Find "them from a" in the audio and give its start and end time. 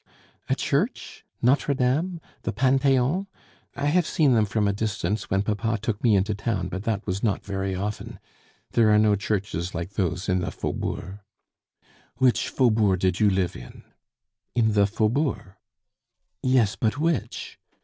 4.33-4.73